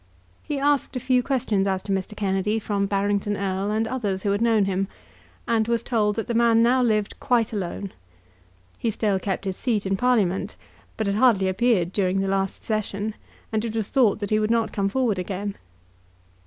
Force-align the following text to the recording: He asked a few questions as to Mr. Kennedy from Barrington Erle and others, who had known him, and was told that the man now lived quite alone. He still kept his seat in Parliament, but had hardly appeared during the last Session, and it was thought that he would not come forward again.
He 0.41 0.57
asked 0.57 0.95
a 0.95 0.99
few 0.99 1.21
questions 1.21 1.67
as 1.67 1.83
to 1.83 1.91
Mr. 1.91 2.17
Kennedy 2.17 2.57
from 2.57 2.87
Barrington 2.87 3.37
Erle 3.37 3.69
and 3.69 3.87
others, 3.87 4.23
who 4.23 4.31
had 4.31 4.41
known 4.41 4.65
him, 4.65 4.87
and 5.47 5.67
was 5.67 5.83
told 5.83 6.15
that 6.15 6.25
the 6.25 6.33
man 6.33 6.63
now 6.63 6.81
lived 6.81 7.19
quite 7.19 7.53
alone. 7.53 7.91
He 8.79 8.89
still 8.89 9.19
kept 9.19 9.45
his 9.45 9.57
seat 9.57 9.85
in 9.85 9.97
Parliament, 9.97 10.55
but 10.97 11.05
had 11.05 11.17
hardly 11.17 11.47
appeared 11.47 11.93
during 11.93 12.19
the 12.19 12.27
last 12.27 12.63
Session, 12.63 13.13
and 13.51 13.63
it 13.63 13.75
was 13.75 13.89
thought 13.89 14.17
that 14.21 14.31
he 14.31 14.39
would 14.39 14.49
not 14.49 14.71
come 14.73 14.89
forward 14.89 15.19
again. 15.19 15.53